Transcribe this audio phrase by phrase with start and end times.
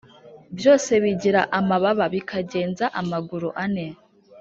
[0.57, 3.85] Byose bigira amababa bikagenza amaguru ane